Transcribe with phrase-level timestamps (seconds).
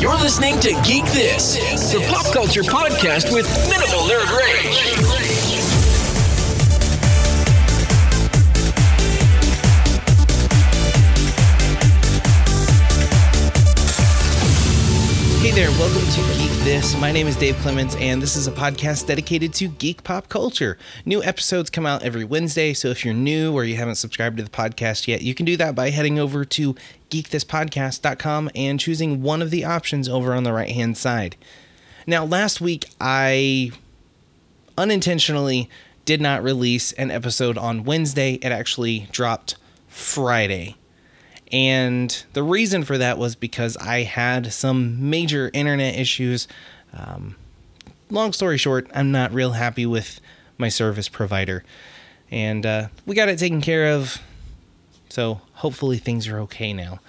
[0.00, 1.56] You're listening to Geek This,
[1.92, 5.57] the pop culture podcast with minimal nerd rage.
[15.48, 16.94] Hey there, welcome to Geek This.
[17.00, 20.76] My name is Dave Clements, and this is a podcast dedicated to geek pop culture.
[21.06, 24.42] New episodes come out every Wednesday, so if you're new or you haven't subscribed to
[24.42, 26.74] the podcast yet, you can do that by heading over to
[27.08, 31.34] geekthispodcast.com and choosing one of the options over on the right hand side.
[32.06, 33.70] Now, last week I
[34.76, 35.70] unintentionally
[36.04, 39.56] did not release an episode on Wednesday, it actually dropped
[39.86, 40.76] Friday.
[41.52, 46.46] And the reason for that was because I had some major internet issues.
[46.92, 47.36] Um,
[48.10, 50.20] long story short, I'm not real happy with
[50.58, 51.64] my service provider.
[52.30, 54.20] And uh, we got it taken care of.
[55.08, 57.00] So hopefully things are okay now.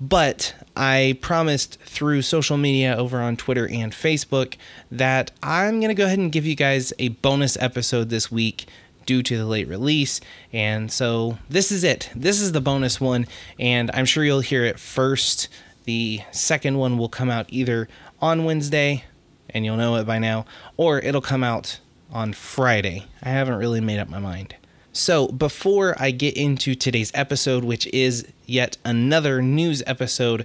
[0.00, 4.56] But I promised through social media over on Twitter and Facebook
[4.92, 8.66] that I'm going to go ahead and give you guys a bonus episode this week
[9.08, 10.20] due to the late release.
[10.52, 12.10] And so this is it.
[12.14, 13.26] This is the bonus one,
[13.58, 15.48] and I'm sure you'll hear it first.
[15.86, 17.88] The second one will come out either
[18.20, 19.04] on Wednesday,
[19.48, 20.44] and you'll know it by now,
[20.76, 21.80] or it'll come out
[22.12, 23.06] on Friday.
[23.22, 24.54] I haven't really made up my mind.
[24.92, 30.44] So, before I get into today's episode, which is yet another news episode,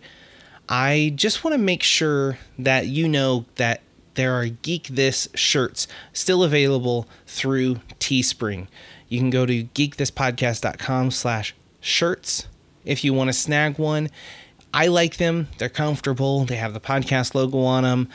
[0.70, 3.82] I just want to make sure that you know that
[4.16, 8.68] there are Geek This shirts still available through Teespring.
[9.10, 12.48] You can go to geekthispodcast.com slash shirts
[12.86, 14.10] if you want to snag one.
[14.74, 15.50] I like them.
[15.58, 16.46] They're comfortable.
[16.46, 18.10] They have the podcast logo on them.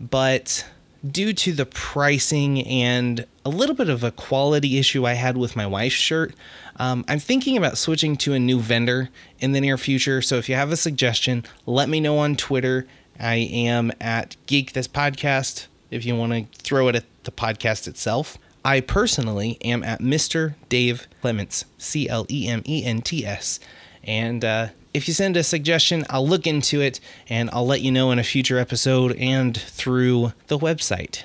[0.00, 0.66] But
[1.06, 5.54] due to the pricing and a little bit of a quality issue I had with
[5.54, 6.34] my wife's shirt,
[6.76, 10.22] um, I'm thinking about switching to a new vendor in the near future.
[10.22, 12.86] So if you have a suggestion, let me know on Twitter.
[13.18, 17.88] I am at Geek This Podcast if you want to throw it at the podcast
[17.88, 18.38] itself.
[18.64, 20.54] I personally am at Mr.
[20.68, 23.58] Dave Clements, C L E M E N T S.
[24.04, 27.90] And uh, if you send a suggestion, I'll look into it and I'll let you
[27.90, 31.24] know in a future episode and through the website.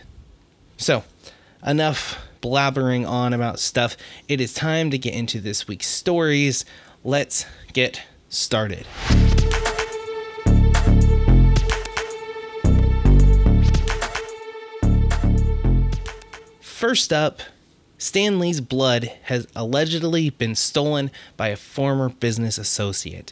[0.78, 1.04] So,
[1.66, 3.96] enough blabbering on about stuff.
[4.28, 6.66] It is time to get into this week's stories.
[7.04, 8.86] Let's get started.
[16.84, 17.40] First up,
[17.98, 23.32] Stan Lee's blood has allegedly been stolen by a former business associate.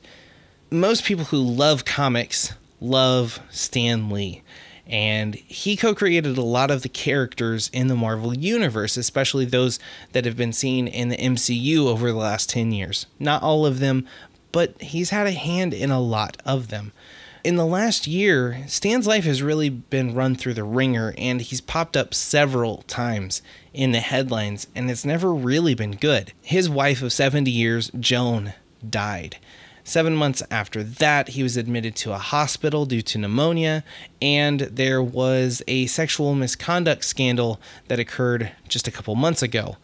[0.69, 4.41] Most people who love comics love Stan Lee,
[4.87, 9.79] and he co created a lot of the characters in the Marvel Universe, especially those
[10.13, 13.05] that have been seen in the MCU over the last 10 years.
[13.19, 14.07] Not all of them,
[14.53, 16.93] but he's had a hand in a lot of them
[17.43, 21.61] in the last year, Stan's life has really been run through the ringer, and he's
[21.61, 23.41] popped up several times
[23.73, 26.33] in the headlines, and it's never really been good.
[26.41, 28.53] His wife of 70 years, Joan,
[28.87, 29.37] died.
[29.83, 33.83] Seven months after that, he was admitted to a hospital due to pneumonia,
[34.21, 39.77] and there was a sexual misconduct scandal that occurred just a couple months ago.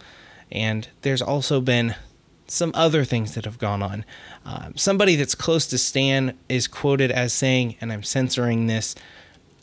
[0.52, 1.96] And there's also been
[2.48, 4.06] some other things that have gone on.
[4.46, 8.96] Um, somebody that's close to Stan is quoted as saying, and I'm censoring this,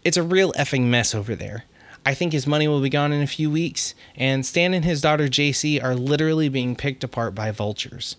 [0.04, 1.64] it's a real effing mess over there.
[2.06, 5.00] I think his money will be gone in a few weeks, and Stan and his
[5.00, 8.16] daughter JC are literally being picked apart by vultures.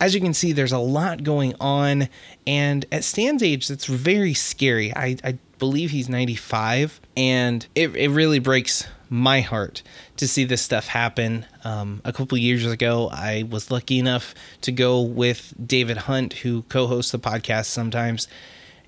[0.00, 2.08] As you can see, there's a lot going on,
[2.46, 4.94] and at Stan's age, that's very scary.
[4.96, 9.82] I, I believe he's 95, and it, it really breaks my heart
[10.16, 11.46] to see this stuff happen.
[11.64, 16.62] Um, a couple years ago, I was lucky enough to go with David Hunt, who
[16.62, 18.28] co hosts the podcast sometimes,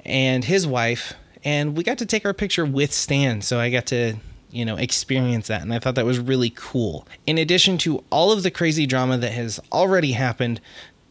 [0.04, 1.14] and his wife,
[1.44, 3.42] and we got to take our picture with Stan.
[3.42, 4.14] So I got to
[4.52, 7.06] you know experience that and i thought that was really cool.
[7.26, 10.60] In addition to all of the crazy drama that has already happened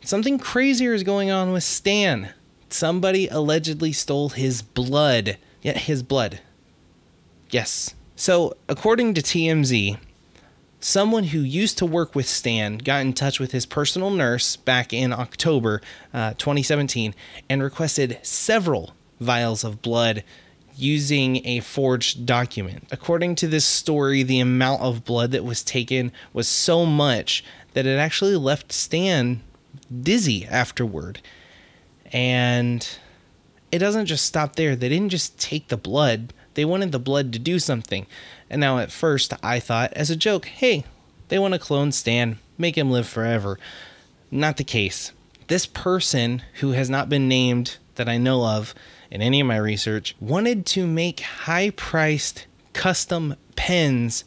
[0.01, 2.33] something crazier is going on with stan.
[2.69, 5.37] Somebody allegedly stole his blood.
[5.61, 6.41] Yeah his blood.
[7.49, 9.97] Yes so, according to TMZ,
[10.81, 14.91] someone who used to work with Stan got in touch with his personal nurse back
[14.91, 15.81] in October
[16.13, 17.15] uh, 2017
[17.49, 20.25] and requested several vials of blood
[20.75, 22.89] using a forged document.
[22.91, 27.41] According to this story, the amount of blood that was taken was so much
[27.71, 29.39] that it actually left Stan
[30.01, 31.21] dizzy afterward.
[32.11, 32.85] And
[33.71, 34.75] it doesn't just stop there.
[34.75, 38.05] They didn't just take the blood, they wanted the blood to do something.
[38.49, 40.83] And now, at first, I thought, as a joke, hey,
[41.29, 43.57] they want to clone Stan, make him live forever.
[44.29, 45.13] Not the case.
[45.47, 48.75] This person, who has not been named that I know of
[49.09, 54.25] in any of my research, wanted to make high priced custom pens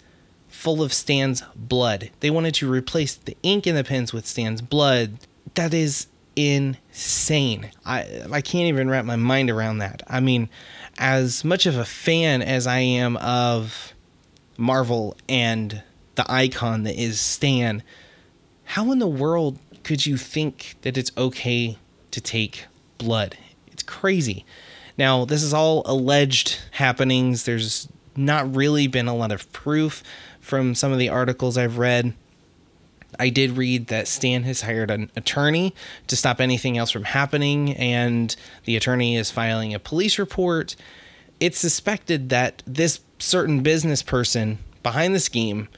[0.48, 2.08] full of Stan's blood.
[2.20, 5.18] They wanted to replace the ink in the pens with Stan's blood.
[5.54, 7.72] That is insane.
[7.84, 10.02] I I can't even wrap my mind around that.
[10.08, 10.48] I mean,
[11.02, 13.92] as much of a fan as I am of
[14.56, 15.82] Marvel and
[16.14, 17.82] the icon that is Stan,
[18.62, 21.76] how in the world could you think that it's okay
[22.12, 22.66] to take
[22.98, 23.36] blood?
[23.66, 24.44] It's crazy.
[24.96, 27.46] Now, this is all alleged happenings.
[27.46, 30.04] There's not really been a lot of proof
[30.40, 32.14] from some of the articles I've read.
[33.18, 35.74] I did read that Stan has hired an attorney
[36.06, 40.76] to stop anything else from happening, and the attorney is filing a police report.
[41.40, 45.68] It's suspected that this certain business person behind the scheme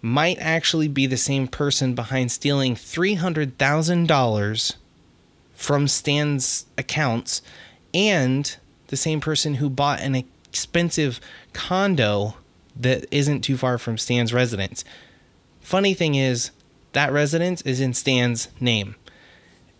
[0.00, 4.74] might actually be the same person behind stealing $300,000
[5.54, 7.40] from Stan's accounts
[7.94, 8.56] and
[8.88, 11.20] the same person who bought an expensive
[11.52, 12.36] condo
[12.76, 14.84] that isn't too far from Stan's residence.
[15.60, 16.50] Funny thing is,
[16.94, 18.96] that residence is in Stan's name.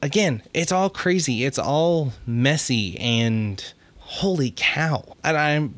[0.03, 1.45] Again, it's all crazy.
[1.45, 5.17] It's all messy and holy cow.
[5.25, 5.75] And I'm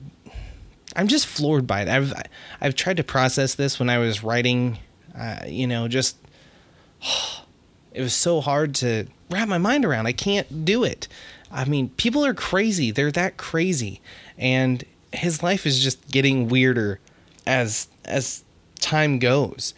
[0.96, 1.88] I'm just floored by it.
[1.88, 2.12] I've
[2.60, 4.78] I've tried to process this when I was writing
[5.18, 6.16] uh, you know, just
[7.92, 10.06] it was so hard to wrap my mind around.
[10.06, 11.08] I can't do it.
[11.50, 12.90] I mean, people are crazy.
[12.90, 14.00] They're that crazy.
[14.36, 17.00] And his life is just getting weirder
[17.46, 18.44] as as
[18.80, 19.72] time goes.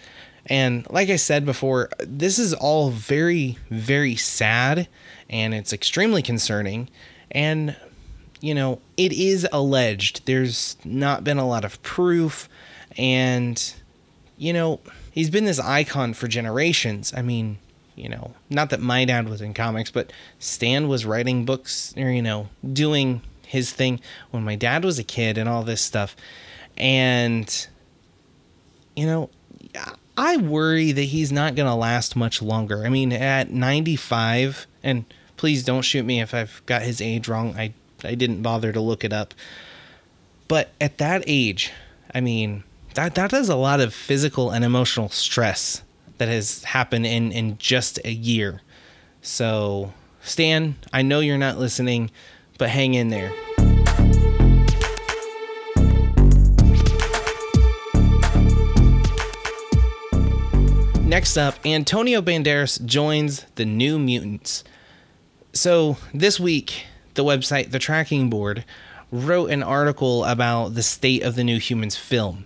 [0.49, 4.89] And like I said before, this is all very, very sad
[5.29, 6.89] and it's extremely concerning.
[7.31, 7.77] And,
[8.41, 10.25] you know, it is alleged.
[10.27, 12.49] There's not been a lot of proof.
[12.97, 13.75] And,
[14.39, 14.81] you know,
[15.12, 17.12] he's been this icon for generations.
[17.15, 17.59] I mean,
[17.94, 22.11] you know, not that my dad was in comics, but Stan was writing books or,
[22.11, 26.17] you know, doing his thing when my dad was a kid and all this stuff.
[26.77, 27.67] And,
[28.94, 29.31] you know,
[30.19, 32.85] I worry that he's not going to last much longer.
[32.85, 35.05] I mean, at 95, and
[35.37, 37.55] please don't shoot me if I've got his age wrong.
[37.56, 37.73] I,
[38.03, 39.32] I didn't bother to look it up.
[40.49, 41.70] But at that age,
[42.12, 45.82] I mean, that, that is a lot of physical and emotional stress
[46.17, 48.61] that has happened in, in just a year.
[49.23, 52.11] So, Stan, I know you're not listening,
[52.59, 53.32] but hang in there.
[61.19, 64.62] Next up, Antonio Banderas joins the New Mutants.
[65.53, 66.85] So, this week,
[67.15, 68.65] the website The Tracking Board
[69.11, 72.44] wrote an article about the state of the New Mutants film.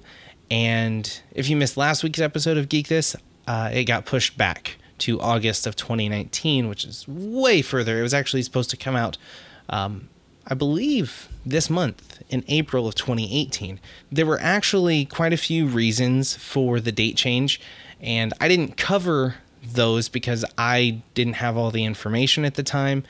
[0.50, 3.14] And if you missed last week's episode of Geek This,
[3.46, 7.98] uh, it got pushed back to August of 2019, which is way further.
[7.98, 9.18] It was actually supposed to come out,
[9.68, 10.08] um,
[10.46, 13.80] I believe, this month in April of 2018.
[14.10, 17.60] There were actually quite a few reasons for the date change
[18.02, 23.04] and I didn't cover those because I didn't have all the information at the time.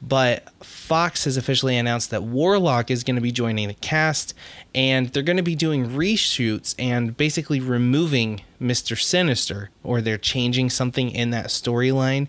[0.00, 4.32] But Fox has officially announced that Warlock is going to be joining the cast,
[4.74, 8.98] and they're going to be doing reshoots and basically removing Mr.
[9.00, 12.28] Sinister, or they're changing something in that storyline,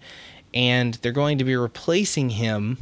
[0.53, 2.77] and they're going to be replacing him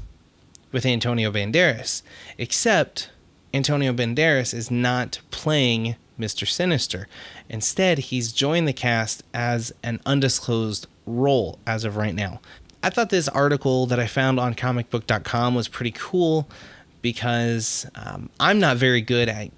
[0.72, 2.02] with Antonio Banderas.
[2.38, 3.10] Except
[3.54, 6.48] Antonio Banderas is not playing Mr.
[6.48, 7.08] Sinister.
[7.50, 12.42] Instead, he's joined the cast as an undisclosed role as of right now.
[12.84, 16.48] I thought this article that I found on comicbook.com was pretty cool
[17.02, 19.52] because um, I'm not very good at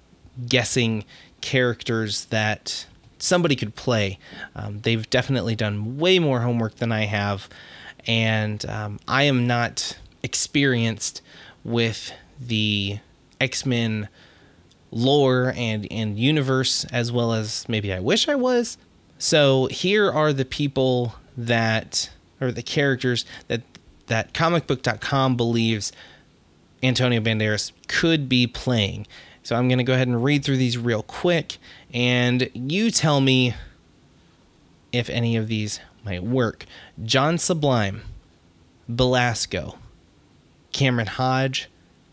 [0.48, 1.04] guessing
[1.40, 2.86] characters that
[3.18, 4.18] somebody could play.
[4.54, 7.48] Um, they've definitely done way more homework than I have,
[8.06, 11.22] and um, I am not experienced
[11.64, 12.98] with the
[13.40, 14.08] X Men
[14.90, 18.76] lore and and universe as well as maybe I wish I was.
[19.18, 23.62] So here are the people that or the characters that
[24.06, 25.92] that comicbook.com believes
[26.82, 29.06] Antonio Banderas could be playing.
[29.42, 31.58] So I'm going to go ahead and read through these real quick
[31.92, 33.54] and you tell me
[34.92, 36.66] if any of these might work.
[37.02, 38.02] John Sublime,
[38.88, 39.78] Belasco,
[40.72, 41.68] Cameron Hodge,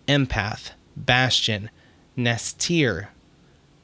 [0.08, 1.70] Empath, Bastion,
[2.18, 3.08] N'astirh,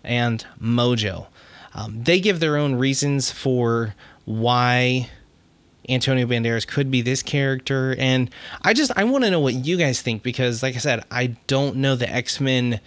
[0.04, 1.28] and Mojo.
[1.74, 5.10] Um, they give their own reasons for why
[5.90, 8.30] Antonio Banderas could be this character, and
[8.62, 11.28] I just I want to know what you guys think because, like I said, I
[11.48, 12.80] don't know the X Men.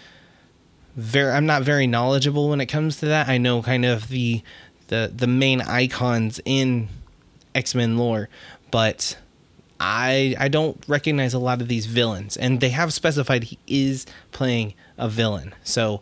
[0.96, 3.28] Very, I'm not very knowledgeable when it comes to that.
[3.28, 4.42] I know kind of the
[4.88, 6.88] the the main icons in
[7.54, 8.28] X Men lore,
[8.70, 9.18] but
[9.78, 14.06] I I don't recognize a lot of these villains, and they have specified he is
[14.32, 15.54] playing a villain.
[15.64, 16.00] So,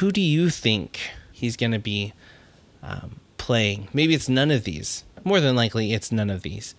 [0.00, 1.00] who do you think
[1.32, 2.12] he's going to be
[2.82, 3.88] um, playing?
[3.92, 5.04] Maybe it's none of these.
[5.24, 6.74] More than likely, it's none of these.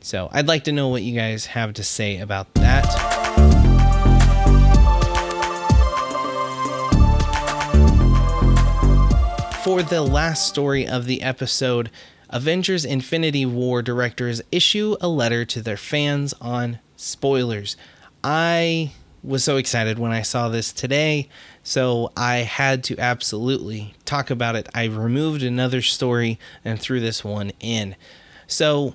[0.00, 2.86] So, I'd like to know what you guys have to say about that.
[9.64, 11.90] For the last story of the episode,
[12.30, 17.76] Avengers Infinity War directors issue a letter to their fans on spoilers.
[18.24, 18.92] I
[19.22, 21.28] was so excited when I saw this today,
[21.62, 24.68] so I had to absolutely talk about it.
[24.74, 27.96] I removed another story and threw this one in.
[28.46, 28.94] So,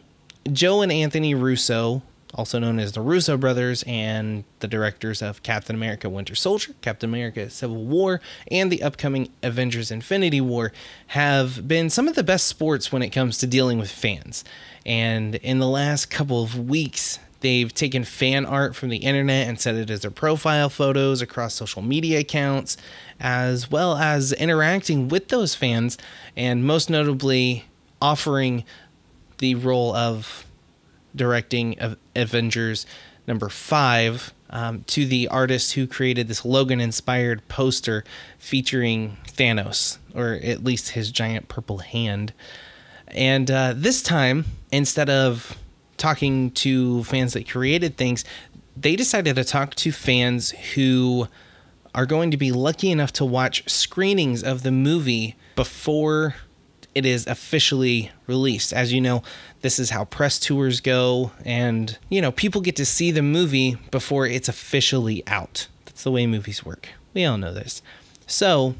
[0.51, 2.03] Joe and Anthony Russo
[2.35, 7.09] also known as the Russo brothers, and the directors of Captain America Winter Soldier, Captain
[7.09, 10.71] America Civil War, and the upcoming Avengers Infinity War,
[11.07, 14.43] have been some of the best sports when it comes to dealing with fans.
[14.85, 19.59] And in the last couple of weeks, they've taken fan art from the internet and
[19.59, 22.77] set it as their profile photos across social media accounts,
[23.19, 25.97] as well as interacting with those fans,
[26.35, 27.65] and most notably
[28.01, 28.63] offering
[29.37, 30.45] the role of
[31.15, 32.85] directing of Avengers
[33.27, 38.03] number five um, to the artist who created this Logan inspired poster
[38.37, 42.33] featuring Thanos, or at least his giant purple hand.
[43.07, 45.57] And uh, this time, instead of
[45.97, 48.23] talking to fans that created things,
[48.75, 51.27] they decided to talk to fans who
[51.93, 56.35] are going to be lucky enough to watch screenings of the movie before
[56.93, 58.73] it is officially released.
[58.73, 59.23] As you know,
[59.61, 63.77] this is how press tours go, and you know, people get to see the movie
[63.91, 65.67] before it's officially out.
[65.85, 66.89] That's the way movies work.
[67.13, 67.81] We all know this.
[68.27, 68.75] So,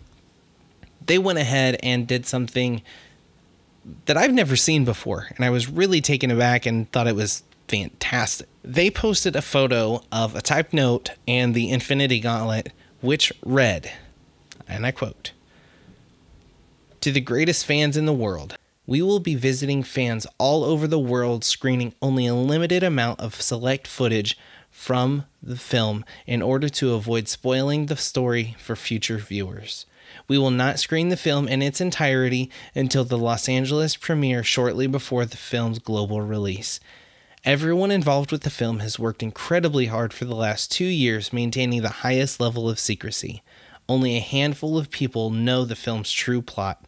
[1.05, 2.81] they went ahead and did something
[4.05, 7.43] that I've never seen before, and I was really taken aback and thought it was
[7.67, 8.47] fantastic.
[8.63, 13.91] They posted a photo of a typed note and the Infinity Gauntlet, which read,
[14.67, 15.31] and I quote,
[17.01, 18.57] to the greatest fans in the world.
[18.87, 23.41] We will be visiting fans all over the world, screening only a limited amount of
[23.41, 24.37] select footage
[24.69, 29.85] from the film in order to avoid spoiling the story for future viewers.
[30.27, 34.87] We will not screen the film in its entirety until the Los Angeles premiere shortly
[34.87, 36.79] before the film's global release.
[37.43, 41.83] Everyone involved with the film has worked incredibly hard for the last two years, maintaining
[41.83, 43.43] the highest level of secrecy.
[43.87, 46.83] Only a handful of people know the film's true plot.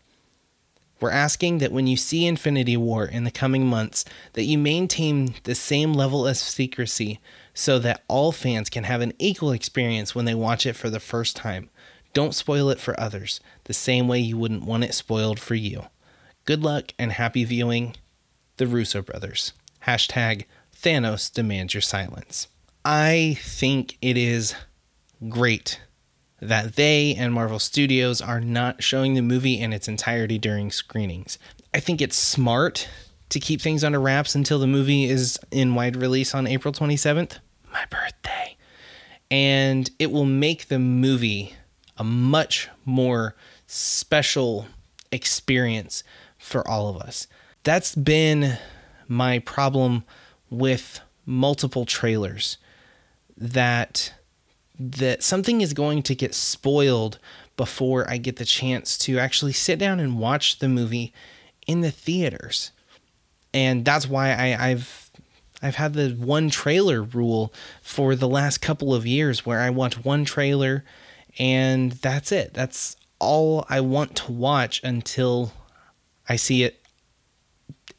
[1.00, 4.04] We're asking that when you see Infinity War in the coming months,
[4.34, 7.20] that you maintain the same level of secrecy
[7.54, 11.00] so that all fans can have an equal experience when they watch it for the
[11.00, 11.70] first time.
[12.18, 15.84] Don't spoil it for others, the same way you wouldn't want it spoiled for you.
[16.46, 17.96] Good luck and happy viewing.
[18.56, 19.54] The Russo Brothers.
[19.86, 20.46] Hashtag
[20.76, 22.48] Thanos demands your silence.
[22.84, 24.56] I think it is
[25.30, 25.80] great
[26.42, 31.38] that they and Marvel Studios are not showing the movie in its entirety during screenings.
[31.72, 32.90] I think it's smart
[33.30, 37.38] to keep things under wraps until the movie is in wide release on April 27th,
[37.72, 38.58] my birthday.
[39.30, 41.54] And it will make the movie
[41.98, 43.36] a much more
[43.66, 44.68] special
[45.12, 46.04] experience
[46.38, 47.28] for all of us.
[47.64, 48.58] That's been
[49.08, 50.04] my problem
[50.50, 52.58] with multiple trailers
[53.36, 54.14] that
[54.80, 57.18] that something is going to get spoiled
[57.56, 61.14] before I get the chance to actually sit down and watch the movie
[61.66, 62.72] in the theaters.
[63.54, 65.10] And that's why I, I've
[65.62, 67.52] I've had the one trailer rule
[67.82, 70.84] for the last couple of years where I watch one trailer
[71.40, 72.54] and that's it.
[72.54, 75.54] That's all I want to watch until
[76.30, 76.84] I see it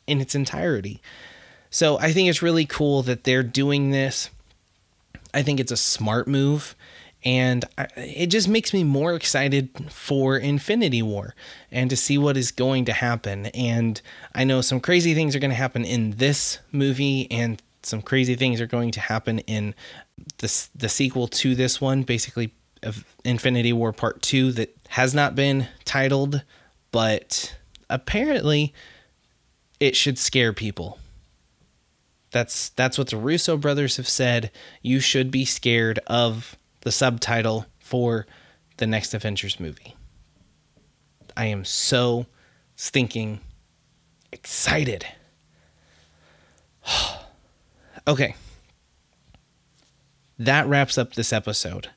[0.07, 1.01] in its entirety.
[1.71, 4.31] So I think it's really cool that they're doing this.
[5.35, 6.75] I think it's a smart move
[7.25, 7.65] and
[7.97, 11.35] it just makes me more excited for Infinity War
[11.71, 13.47] and to see what is going to happen.
[13.47, 14.01] And
[14.35, 18.37] I know some crazy things are going to happen in this movie, and some crazy
[18.37, 19.75] things are going to happen in
[20.39, 22.53] the the sequel to this one, basically
[22.83, 26.43] of Infinity War Part Two, that has not been titled,
[26.91, 27.57] but
[27.91, 28.73] apparently
[29.81, 30.99] it should scare people.
[32.31, 34.51] That's that's what the Russo brothers have said.
[34.83, 38.27] You should be scared of the subtitle for
[38.77, 39.97] the next Avengers movie.
[41.37, 42.27] I am so
[42.77, 43.41] stinking
[44.33, 45.07] excited.
[48.07, 48.35] okay.
[50.39, 51.91] That wraps up this episode.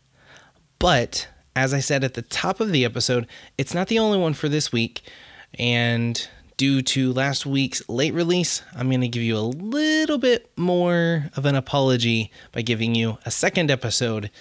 [0.82, 4.34] But as I said at the top of the episode, it's not the only one
[4.34, 5.04] for this week.
[5.60, 10.50] And due to last week's late release, I'm going to give you a little bit
[10.58, 14.32] more of an apology by giving you a second episode.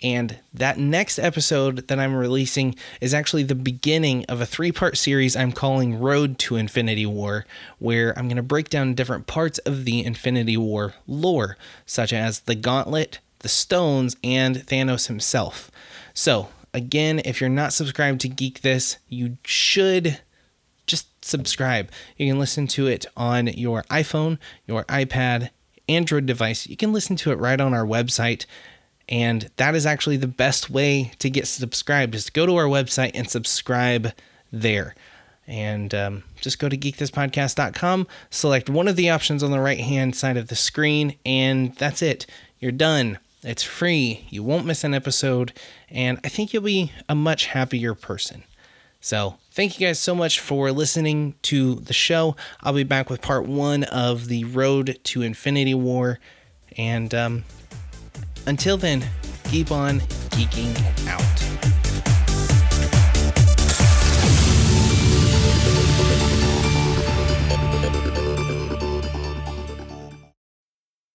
[0.00, 4.96] And that next episode that I'm releasing is actually the beginning of a three part
[4.96, 7.44] series I'm calling Road to Infinity War,
[7.80, 12.38] where I'm going to break down different parts of the Infinity War lore, such as
[12.40, 15.70] the Gauntlet, the Stones, and Thanos himself.
[16.14, 20.20] So, again, if you're not subscribed to Geek This, you should
[20.86, 21.90] just subscribe.
[22.16, 25.50] You can listen to it on your iPhone, your iPad,
[25.88, 26.66] Android device.
[26.66, 28.46] You can listen to it right on our website.
[29.08, 33.12] And that is actually the best way to get subscribed to go to our website
[33.14, 34.12] and subscribe
[34.52, 34.94] there.
[35.46, 40.14] And um, just go to geekthispodcast.com, select one of the options on the right hand
[40.14, 42.26] side of the screen, and that's it.
[42.58, 43.18] You're done.
[43.42, 44.26] It's free.
[44.30, 45.52] You won't miss an episode,
[45.88, 48.42] and I think you'll be a much happier person.
[49.00, 52.34] So, thank you guys so much for listening to the show.
[52.62, 56.18] I'll be back with part one of the Road to Infinity War.
[56.76, 57.44] And um,
[58.46, 59.04] until then,
[59.44, 61.77] keep on geeking out.